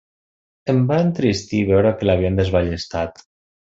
Em 0.73 0.79
va 0.93 0.97
entristir 1.09 1.61
veure 1.71 1.95
que 2.01 2.11
l'havien 2.11 2.43
desballestat. 2.43 3.29